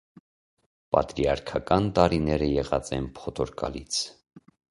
[0.95, 4.01] Պատրիարքական տարիները եղած են փոթորկալից։